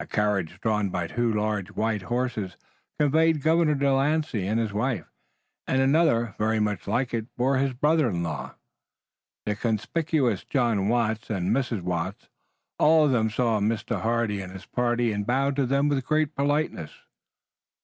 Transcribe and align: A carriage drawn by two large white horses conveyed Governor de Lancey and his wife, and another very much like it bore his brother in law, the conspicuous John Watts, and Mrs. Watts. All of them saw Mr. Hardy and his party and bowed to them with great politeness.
A 0.00 0.06
carriage 0.08 0.60
drawn 0.60 0.90
by 0.90 1.06
two 1.06 1.32
large 1.32 1.68
white 1.70 2.02
horses 2.02 2.56
conveyed 2.98 3.40
Governor 3.40 3.76
de 3.76 3.92
Lancey 3.94 4.48
and 4.48 4.58
his 4.58 4.72
wife, 4.72 5.06
and 5.68 5.80
another 5.80 6.34
very 6.38 6.58
much 6.58 6.88
like 6.88 7.14
it 7.14 7.32
bore 7.36 7.58
his 7.58 7.72
brother 7.72 8.08
in 8.10 8.24
law, 8.24 8.56
the 9.46 9.54
conspicuous 9.54 10.42
John 10.42 10.88
Watts, 10.88 11.30
and 11.30 11.54
Mrs. 11.54 11.82
Watts. 11.82 12.26
All 12.80 13.04
of 13.04 13.12
them 13.12 13.30
saw 13.30 13.60
Mr. 13.60 14.00
Hardy 14.00 14.40
and 14.40 14.52
his 14.52 14.66
party 14.66 15.12
and 15.12 15.24
bowed 15.24 15.54
to 15.54 15.66
them 15.66 15.88
with 15.88 16.04
great 16.04 16.34
politeness. 16.34 16.90